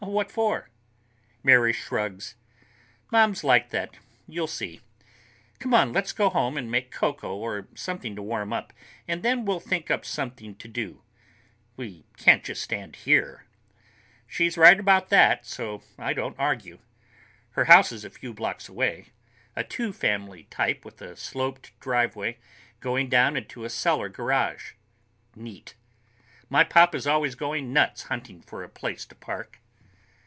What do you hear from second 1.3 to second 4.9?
Mary shrugs. "Mom's like that. You'll see.